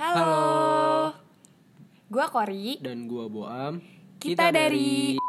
[0.00, 1.12] Halo.
[2.08, 2.80] Gua Kori.
[2.80, 3.84] dan gua Boam.
[4.16, 5.20] Kita dari-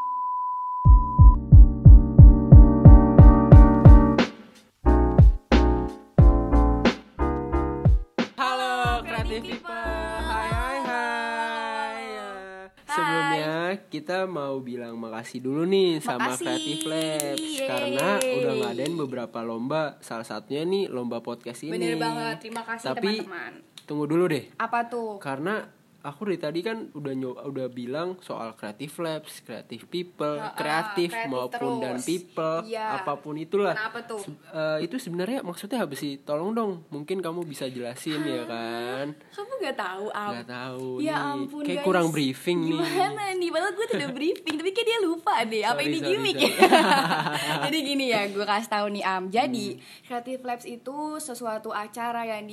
[13.42, 16.46] Sebelumnya kita mau bilang makasih dulu nih sama Makasih.
[16.46, 17.68] Creative Labs Yeay.
[17.68, 19.98] karena udah ngadain beberapa lomba.
[20.00, 21.74] Salah satunya nih lomba podcast ini.
[21.74, 22.36] Bener banget.
[22.40, 23.52] Terima kasih Tapi teman-teman.
[23.84, 24.46] tunggu dulu deh.
[24.56, 25.18] Apa tuh?
[25.18, 25.66] Karena
[26.02, 31.30] aku dari tadi kan udah udah bilang soal creative labs, creative people, Ha-ha, kreatif kreatif
[31.30, 31.80] maupun terus.
[31.80, 32.86] dan people, Iya.
[32.98, 33.74] apa pun itulah.
[33.74, 34.18] Kenapa tuh?
[34.20, 36.18] Se- eh, itu sebenarnya maksudnya apa sih?
[36.20, 39.14] Tolong dong, mungkin kamu bisa jelasin ya kan?
[39.32, 40.32] Kamu gak tahu, Am?
[40.36, 41.34] Gak tahu Ya nih.
[41.38, 41.86] ampun Kayak guys.
[41.86, 42.74] kurang briefing nih.
[42.76, 43.50] Gimana nih?
[43.52, 46.38] Padahal gue tuh udah briefing Tapi kayak dia lupa deh Apa Sorry, ini sorry, gimmick
[46.38, 46.52] sorry.
[46.52, 46.70] ya
[47.66, 49.82] Jadi gini ya Gue kasih tahu nih Am Jadi Hmm.
[50.04, 52.48] Creative Labs itu Sesuatu acara yang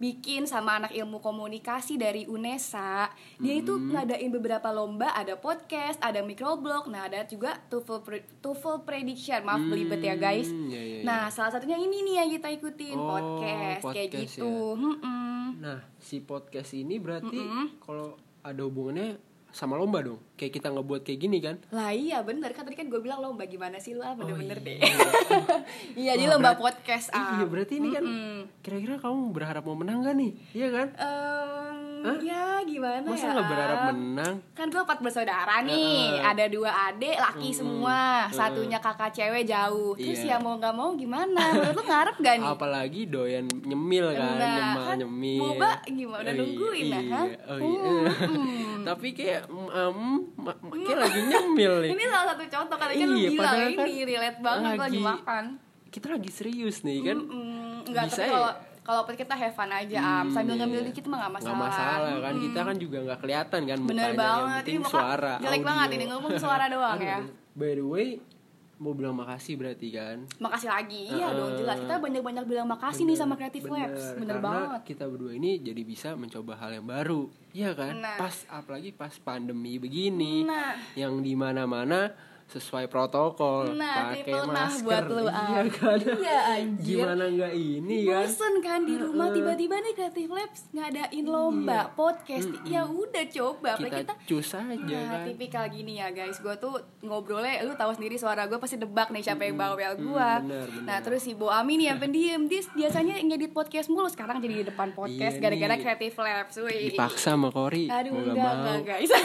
[0.00, 3.92] dibikin sama anak ilmu komunikasi dari UNESA Dia itu Hmm.
[3.92, 9.60] ngadain beberapa lomba Ada podcast Ada microblog Nah ada juga TOEFL, pre- TOEFL prediction Maaf
[9.60, 11.04] belibet ya guys Hmm, ya, ya, ya.
[11.04, 14.80] Nah salah satunya ini nih yang kita ikutin Oh, podcast, Kayak podcast gitu ya.
[14.80, 15.44] Mm-mm.
[15.60, 17.36] Nah, si podcast ini berarti
[17.78, 19.20] kalau ada hubungannya
[19.50, 20.18] sama lomba dong.
[20.34, 21.56] Kayak kita ngebuat kayak gini kan?
[21.68, 24.64] Lah iya bener kan tadi kan gue bilang lomba gimana sih lu ah bener-bener iya.
[24.64, 24.78] deh
[25.94, 28.04] Iya jadi Wah, lomba berat- podcast ah Iya, berarti ini kan
[28.60, 30.32] kira-kira kamu berharap mau menang gak nih?
[30.50, 30.88] Iya kan?
[30.96, 33.92] Em, Ya gimana Masa ya nggak berharap Am?
[33.92, 34.34] menang?
[34.50, 35.76] Kan gue empat bersaudara nih
[36.10, 36.24] Heeh.
[36.24, 40.36] Ada dua adik laki semua Satunya kakak cewek jauh Terus Iya.
[40.36, 42.48] ya mau gak mau gimana Menurut lu ngarep gak nih?
[42.50, 45.40] Apalagi doyan nyemil kan, Nah, nyemal kan nyemil.
[45.42, 46.22] boba gimana?
[46.22, 47.22] Udah Oh, nungguin iya, lah, ha?
[47.46, 47.92] Oh iya.
[48.22, 48.69] Hmm.
[48.82, 49.92] Tapi kayak mm,
[50.36, 51.90] ma- kayak lagi nyemil nih.
[51.94, 55.02] Ini salah satu contoh Kan lu Iya, bilang padahal kan ini relate banget lagi lagi-
[55.02, 55.44] makan
[55.88, 57.18] Kita lagi serius nih kan.
[57.18, 58.32] Mm, Enggak, Bisa tapi ya?
[58.32, 61.50] kalau kalau kita have fun aja am sambil ngambil dikit mah gak masalah.
[61.50, 62.44] Nggak masalah kan Mm-mm.
[62.44, 64.56] kita kan juga nggak kelihatan kan Bener mukanya yang banget.
[64.56, 65.68] penting Ini suara jelek audio.
[65.68, 67.18] banget ini ngomong suara doang Aduh, ya.
[67.52, 68.08] by the way
[68.80, 71.04] mau bilang makasih berarti kan Makasih lagi.
[71.06, 71.76] Iya dong jelas.
[71.78, 74.04] Kita banyak-banyak bilang makasih nih sama Creative Bener, Labs.
[74.16, 74.80] Bener karena banget.
[74.86, 78.16] kita berdua ini jadi bisa mencoba hal yang baru Iya kan Nah.
[78.16, 80.80] pas apalagi pas pandemi begini Nah.
[80.94, 82.08] yang di mana mana
[82.50, 85.66] sesuai protokol Nah, pakai masker buat lu, iya Am.
[85.70, 86.98] kan Iya, anjir.
[86.98, 92.50] gimana nggak ini kan Bosen kan di rumah tiba-tiba nih Creative Labs ngadain lomba podcast.
[92.62, 93.70] Ya udah coba.
[93.76, 97.92] Kita kita cus aja Nah, kan tipikal gini ya guys, gue tuh ngobrolnya, lu tahu
[97.92, 100.30] sendiri suara gue pasti debak nih siapa yang bawel gue.
[100.42, 100.82] bener, bener.
[100.82, 104.54] Nah terus si Bo Ami nih yang pendiam, dia biasanya ngedit podcast mulu, sekarang jadi
[104.56, 105.80] di depan podcast Iya gara-gara nih.
[105.80, 106.82] Creative Labs, wih.
[106.90, 109.10] dipaksa sama Kori Aduh enggak, enggak guys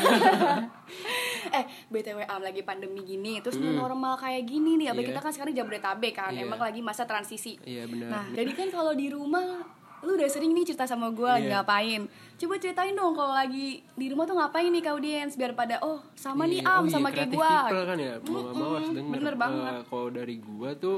[1.52, 5.08] Eh BTW Am lagi pandemi gini Terus new normal kayak gini nih Apa Iya.
[5.10, 6.44] kita kan sekarang Jabodetabek kan Iya.
[6.44, 7.56] Emang lagi masa transisi.
[7.62, 8.10] Iya benar.
[8.10, 9.64] Nah jadi kan kalau di rumah
[10.04, 11.66] Lu udah sering nih cerita sama gue Iya.
[11.66, 12.06] ngapain.
[12.36, 15.98] Coba ceritain dong kalau lagi di rumah tuh ngapain nih ke audiens Biar pada oh
[16.14, 18.14] sama nih Iya, Am oh iya, sama kayak gue kan ya?
[18.22, 19.14] Mau nggak mau harus denger.
[19.18, 19.72] Bener banget.
[19.72, 20.98] Eh, kalau dari gua tuh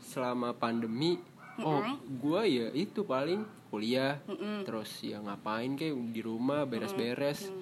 [0.00, 1.20] selama pandemi
[1.60, 1.84] oh
[2.16, 4.16] gua ya itu paling kuliah
[4.64, 7.52] terus ya ngapain kayak di rumah beres-beres.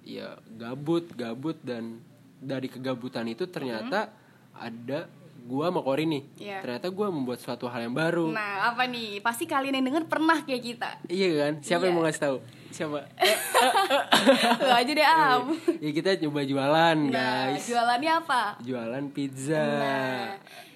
[0.00, 1.98] Ya gabut gabut dan
[2.44, 4.12] dari kegabutan itu ternyata
[4.52, 5.08] ada
[5.42, 6.22] gua sama Kori nih.
[6.38, 6.58] Iya.
[6.60, 8.28] ternyata gua membuat suatu hal yang baru.
[8.28, 9.18] Nah apa nih?
[9.18, 10.90] Pasti kalian yang denger pernah kayak kita.
[11.06, 11.52] Iya kan?
[11.60, 11.98] Siapa yang Iya.
[11.98, 12.36] mau ngasih tahu?
[12.70, 13.00] Siapa?
[14.60, 15.42] Lu aja deh Am.
[15.78, 17.64] Ya kita coba jualan Nah guys.
[17.64, 18.42] jualannya apa?
[18.60, 19.62] jualan pizza.
[19.62, 20.26] Nah,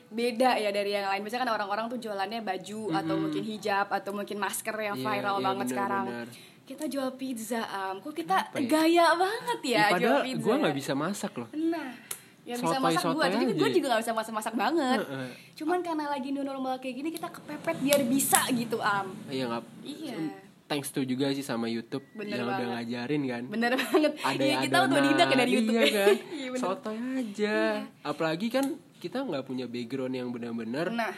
[0.09, 1.21] beda ya dari yang lain.
[1.21, 5.37] Biasanya kan orang-orang tuh jualannya baju atau mungkin hijab atau mungkin masker yang Iya, viral
[5.37, 6.05] iya, banget bener, sekarang.
[6.07, 6.29] bener.
[6.69, 7.97] Kita jual pizza, am.
[7.99, 8.69] Kok kita Kenapa ya?
[8.69, 10.45] gaya banget ya, Ya, jual pizza?
[10.45, 11.89] gue nggak bisa masak loh Nah,
[12.45, 15.01] yang bisa masak gue, jadi gue juga gak bisa masak-masak banget.
[15.03, 15.29] Heeh.
[15.55, 19.13] Cuman karena lagi new normal kayak gini kita kepepet biar bisa gitu, am.
[19.27, 19.65] Iya nggak.
[19.83, 20.17] Iya.
[20.65, 22.73] Thanks to juga sih sama YouTube Bener yang udah banget.
[22.75, 23.43] ngajarin kan.
[23.49, 24.13] Bener banget.
[24.19, 25.73] Ada Iya, yang kita otodidak ya dari YouTube.
[25.75, 26.15] Iya kan.
[26.31, 26.49] Iya.
[26.57, 27.57] Sotoy aja.
[28.03, 28.65] Apalagi kan
[28.99, 31.13] kita nggak punya background yang benar-benar Nah,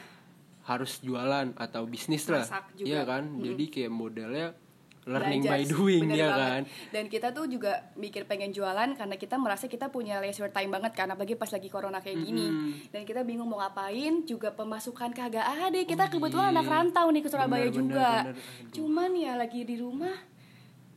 [0.65, 2.43] harus jualan atau bisnis lah.
[2.43, 2.65] Masak.
[2.77, 3.22] Iya kan.
[3.37, 4.55] Jadi kayak modelnya
[5.03, 6.44] learning belajar by doing bener ya banget.
[6.47, 6.62] kan.
[6.91, 10.93] dan kita tuh juga mikir pengen jualan karena kita merasa kita punya leisure time banget
[10.93, 12.47] karena apalagi pas lagi corona kayak gini
[12.88, 17.29] dan kita bingung mau ngapain juga pemasukan kagak ada kita kebetulan anak rantau nih ke
[17.29, 18.35] Surabaya Bener, bener, juga bener.
[18.35, 18.70] Aduh.
[18.70, 20.14] cuman ya lagi di rumah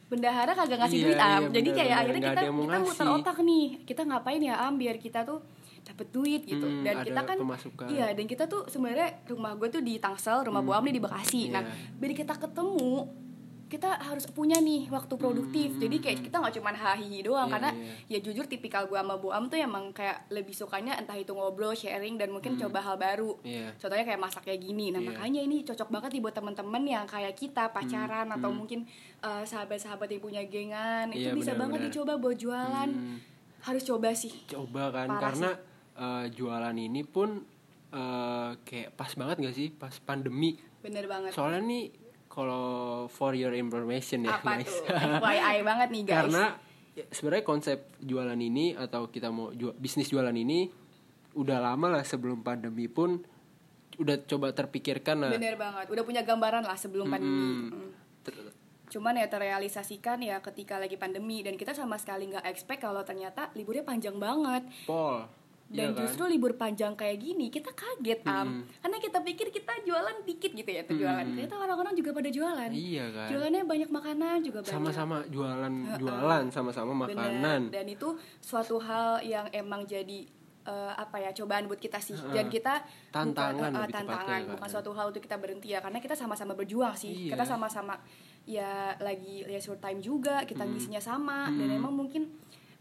[0.06, 1.98] bendahara kagak ngasih Iya, duit am iya, jadi bener, kayak bener.
[1.98, 5.40] akhirnya kita kita muter otak nih kita ngapain ya am biar kita tuh
[5.82, 7.88] dapet duit gitu Hmm, dan kita kan pemasukan.
[7.88, 11.02] iya dan kita tuh sebenarnya rumah gue tuh di Tangsel rumah Bu Am nih di
[11.02, 11.92] Bekasi nah iya.
[11.94, 13.04] biar kita ketemu
[13.66, 15.74] kita harus punya nih waktu produktif.
[15.76, 17.72] Jadi kayak kita nggak cuma hahihi doang Iya, karena
[18.08, 18.18] iya.
[18.18, 21.74] ya jujur tipikal gue sama Bu Am tuh emang kayak lebih sukanya entah itu ngobrol
[21.74, 23.36] sharing dan mungkin coba hal baru.
[23.42, 23.74] Iya.
[23.76, 24.90] contohnya kayak masak kayak gini.
[24.90, 25.10] Nah Iya.
[25.10, 28.86] makanya ini cocok banget nih buat temen-temen yang kayak kita pacaran Hmm, atau mungkin
[29.20, 31.10] uh, sahabat-sahabat yang punya gengan.
[31.10, 31.90] Itu Iya, bisa banget benar-benar.
[31.90, 32.90] dicoba buat jualan.
[32.90, 33.18] Hmm.
[33.64, 34.44] harus coba sih.
[34.46, 35.50] Coba kan Parah karena
[35.96, 37.48] eh, jualan ini pun
[37.90, 39.72] eh, kayak pas banget gak sih?
[39.72, 40.60] Pas pandemi.
[40.82, 41.32] Bener banget.
[41.32, 42.03] Soalnya nih
[42.34, 44.66] kalau for your information ya apa guys.
[44.66, 44.90] tuh?
[45.22, 46.18] FYI banget nih guys.
[46.18, 46.44] Karena
[46.98, 50.66] ya, sebenarnya konsep jualan ini atau kita mau ju- bisnis jualan ini
[51.38, 53.22] udah lama lah sebelum pandemi pun
[54.02, 55.32] udah coba terpikirkan lah.
[55.38, 55.94] Bener banget.
[55.94, 57.70] Udah punya gambaran lah sebelum pandemi.
[57.70, 57.70] Hmm.
[57.70, 58.50] Mm.
[58.90, 63.54] Cuman ya terrealisasikan ya ketika lagi pandemi dan kita sama sekali nggak expect kalau ternyata
[63.54, 64.66] liburnya panjang banget.
[64.90, 65.43] Pol
[65.74, 66.02] dan iya kan?
[66.06, 68.62] justru libur panjang kayak gini kita kaget am.
[68.68, 71.26] Karena kita pikir kita jualan dikit gitu ya tuh jualan.
[71.26, 72.70] Ternyata orang-orang juga pada jualan.
[72.70, 73.28] Iya kan?
[73.34, 74.76] Jualannya banyak makanan juga banyak.
[74.76, 77.18] Sama-sama jualan jualan sama-sama Bener.
[77.18, 77.62] makanan.
[77.74, 80.30] Dan itu suatu hal yang emang jadi
[80.64, 82.16] eh, apa ya cobaan buat kita sih.
[82.32, 84.52] Dan kita Tantangan bukan, eh, lebih tepatnya tantangan kan.
[84.54, 85.80] bukan suatu hal untuk kita berhenti ya.
[85.82, 87.28] Karena kita sama-sama berjuang sih.
[87.28, 87.34] Iya.
[87.34, 87.98] kita sama-sama
[88.44, 91.50] ya lagi leisure time juga kita ngisinya sama.
[91.50, 92.30] Dan emang mungkin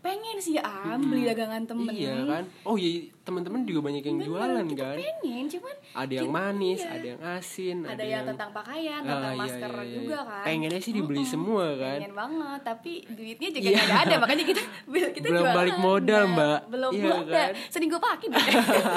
[0.03, 4.27] pengen sih am beli dagangan temen iya kan oh iya teman-teman juga banyak yang Bener,
[4.27, 6.91] jualan kita kan pengen cuman ada yang manis iya.
[6.91, 9.95] ada yang asin ada, yang tentang pakaian Ah, tentang iya, masker iya, iya.
[9.95, 13.79] juga kan pengennya sih dibeli semua kan pengen banget tapi duitnya juga Iya.
[13.81, 14.63] nggak ada makanya kita
[15.17, 15.57] kita Belum jualan.
[15.57, 16.59] balik modal, Nah, Mbak.
[16.69, 17.51] belum Iya belum ada kan?
[17.71, 18.29] sering gue pakai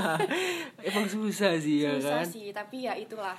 [0.90, 3.38] emang susah sih ya susah kan sih tapi ya itulah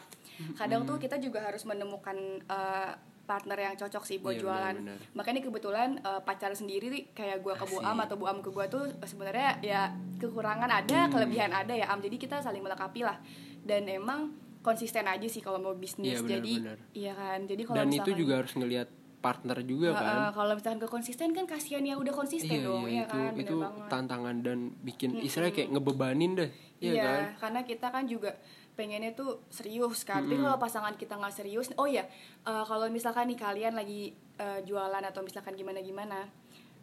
[0.54, 2.92] kadang tuh kita juga harus menemukan eh,
[3.26, 4.74] partner yang cocok sih buat Iya, jualan.
[4.78, 4.98] benar-benar.
[5.12, 8.48] makanya kebetulan eh, pacar sendiri nih, kayak gue ke Bu Am atau Bu Am ke
[8.48, 11.98] gue tuh sebenarnya ya kekurangan ada kelebihan ada ya Am.
[11.98, 13.18] Jadi kita saling melengkapi lah.
[13.60, 14.30] Dan emang
[14.62, 16.18] konsisten aja sih kalau mau bisnis.
[16.18, 16.78] Iya, jadi benar-benar.
[16.92, 20.06] iya kan jadi kalau dan itu juga harus ngelihat partner juga Uh, kan.
[20.06, 23.10] uh, kalau misalkan gak konsisten kan kasihan yang udah konsisten iya, dong iya, ya itu
[23.12, 23.88] kan bener itu banget.
[23.90, 27.22] tantangan dan bikin istilahnya kayak ngebebanin deh iya iya kan?
[27.40, 28.30] karena kita kan juga
[28.76, 32.04] pengennya tuh serius kan tapi kalau pasangan kita nggak serius oh ya
[32.44, 36.28] uh, kalau misalkan nih kalian lagi uh, jualan atau misalkan gimana gimana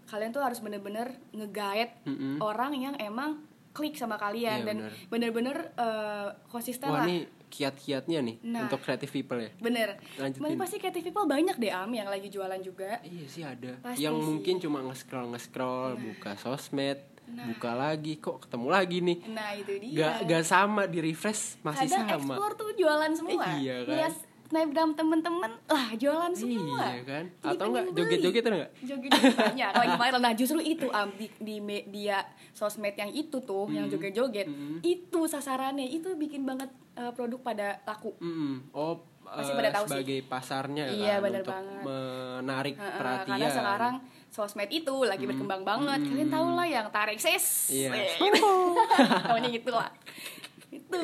[0.04, 2.42] kalian tuh harus bener-bener nge-guide Mm-mm.
[2.42, 3.40] orang yang emang
[3.72, 4.92] klik sama kalian Iya, dan bener.
[5.08, 8.66] bener-bener uh, konsisten wah lah nih kiat-kiatnya nih Nah.
[8.66, 10.58] untuk creative people ya bener Lanjutin.
[10.58, 13.78] Pasti creative people banyak deh am yang lagi jualan juga Iya sih ada.
[13.80, 14.26] Pasti yang sih.
[14.26, 19.18] Mungkin cuma nge-scroll nge-scroll, buka sosmed, buka lagi kok ketemu lagi nih.
[19.28, 22.16] nah itu dia Gak gak sama di refresh masih kadang sama.
[22.36, 23.96] explore tuh jualan semua Iya kan?
[23.96, 24.14] Lihat
[24.46, 27.24] snapgram temen-temen lah jualan semua Iya kan?
[27.34, 28.70] Jadi Atau enggak joget-joget enggak?
[28.82, 32.18] joget-joget banyak lagi viral nah justru itu am di, di media
[32.52, 33.94] sosmed yang itu tuh yang Hmm.
[33.94, 34.48] joget-joget
[34.82, 38.70] itu sasarannya itu bikin banget uh, produk pada laku Mm-mm.
[38.72, 39.92] Oh, Pasti eh, pada tahu sih.
[39.96, 41.82] sebagai pasarnya Iya, kan bener untuk banget.
[41.82, 43.32] menarik Heeh, perhatian.
[43.34, 43.96] karena sekarang
[44.34, 46.02] sosmed itu lagi berkembang banget.
[46.02, 47.70] Kalian tahu lah yang tarik sis.
[47.70, 47.94] Iya.
[47.94, 48.34] Eh,
[49.24, 49.94] namanya gitu lah
[50.74, 51.00] itu.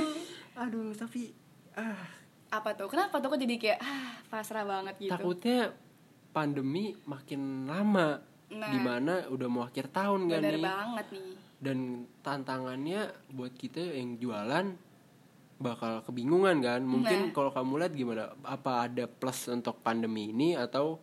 [0.57, 1.31] Aduh, tapi
[1.77, 2.17] ah.
[2.49, 2.89] Apa tuh?
[2.89, 5.13] Kenapa tuh kok jadi kayak ah pasrah banget gitu?
[5.13, 5.69] Takutnya
[6.33, 8.17] pandemi makin lama.
[8.49, 8.73] Nah.
[8.73, 10.65] Di mana udah mau akhir tahun kan bener nih.
[10.65, 11.29] banget nih.
[11.61, 11.77] Dan
[12.25, 14.65] tantangannya buat kita yang jualan
[15.61, 16.81] bakal kebingungan kan.
[16.81, 17.33] Mungkin Nah.
[17.37, 18.33] kalau kamu lihat gimana?
[18.41, 20.97] Apa ada plus untuk pandemi ini atau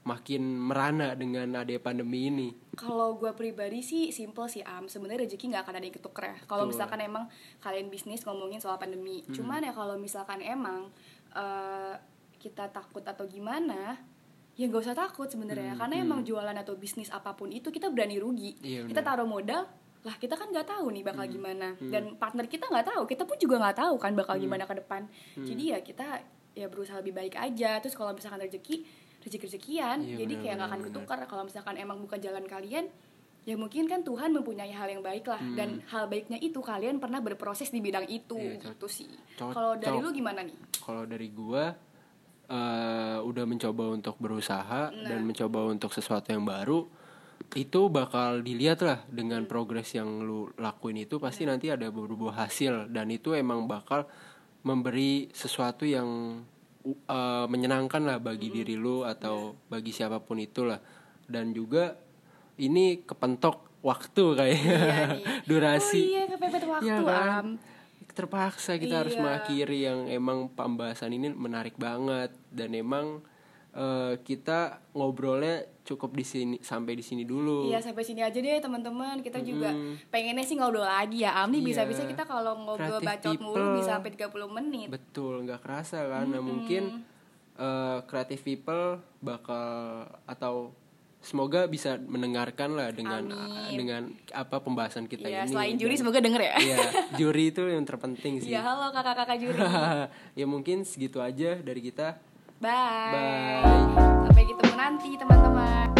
[0.00, 5.52] makin merana dengan ada pandemi ini Kalau gue pribadi sih simple sih am sebenarnya rezeki
[5.52, 6.36] nggak akan ada yang ketuker ya.
[6.44, 9.36] Kalau misalkan emang kalian bisnis ngomongin soal pandemi, Hmm.
[9.36, 10.88] cuman ya kalau misalkan emang
[11.30, 11.94] eh,
[12.36, 14.00] kita takut atau gimana,
[14.56, 15.76] ya nggak usah takut sebenarnya.
[15.76, 18.56] Karena emang jualan atau bisnis apa pun itu kita berani rugi.
[18.56, 19.68] Hmm, Iya, kita taruh modal,
[20.00, 21.30] lah kita kan nggak tahu nih bakal Hmm.
[21.30, 21.68] gimana.
[21.78, 25.04] Dan partner kita nggak tahu, kita pun juga nggak tahu kan bakal gimana ke depan.
[25.36, 25.44] Hmm.
[25.44, 26.06] Jadi ya kita
[26.50, 27.78] ya berusaha lebih baik aja.
[27.78, 28.82] Terus kalau misalkan rezeki
[29.20, 31.18] rezeki rezekian Iya, jadi benar, kayak nggak akan ketukar.
[31.24, 32.86] Kalau misalkan emang bukan jalan kalian
[33.40, 35.40] ya mungkin kan Tuhan mempunyai hal yang baik lah.
[35.54, 38.56] Dan hal baiknya itu kalian pernah berproses di bidang itu Hmm.
[38.56, 39.08] Iya, gitu sih.
[39.36, 40.56] Kalau dari lu gimana nih?
[40.76, 41.72] Kalau dari gua
[42.46, 45.06] eh, udah mencoba untuk berusaha Nah.
[45.06, 46.82] dan mencoba untuk sesuatu yang baru
[47.52, 49.50] itu bakal dilihat lah dengan Hmm.
[49.50, 51.16] progres yang lu lakuin itu.
[51.16, 52.90] Pasti nanti ada beberapa hasil.
[52.90, 54.04] Dan itu emang bakal
[54.60, 56.42] memberi sesuatu yang
[56.82, 58.56] uh, menyenangkan lah bagi Hmm.
[58.56, 60.80] diri lu atau bagi siapa pun itulah
[61.24, 61.96] dan juga
[62.56, 65.24] ini kepentok waktu kayak Iya nih.
[65.50, 67.28] durasi oh iya kepepet waktu Iya kan?
[67.38, 67.48] am
[68.10, 69.22] terpaksa kita harus Iya.
[69.22, 73.22] mengakhiri yang emang pembahasan ini menarik banget dan emang
[73.74, 77.66] uh, kita ngobrolnya cukup di sini sampai di sini dulu.
[77.66, 79.18] Iya, sampai sini aja deh teman-teman.
[79.26, 79.46] Kita mm.
[79.46, 79.70] juga
[80.10, 81.34] pengennya sih ngobrol lagi ya.
[81.42, 81.66] Amni iya.
[81.74, 83.46] bisa-bisa kita kalau ngobrol Kreatif bacot people.
[83.58, 84.88] mulu bisa sampai 30 menit.
[84.90, 86.30] Betul, nggak kerasa kan.
[86.30, 86.34] -hmm.
[86.38, 86.82] Nah, mungkin
[87.58, 88.84] eh, kreatif uh, people
[89.18, 90.72] bakal atau
[91.20, 93.76] semoga bisa mendengarkan lah dengan Amin.
[93.76, 95.52] dengan apa pembahasan kita ya, ini.
[95.52, 96.54] Selain juri Dan, semoga denger ya.
[96.56, 96.78] Iya,
[97.20, 98.50] juri itu yang terpenting sih.
[98.56, 99.60] Ya halo kakak-kakak juri.
[100.40, 102.16] ya mungkin segitu aja dari kita.
[102.60, 102.68] Bye.
[102.68, 104.28] Bye.
[104.28, 105.99] Sampai ketemu nanti teman-teman.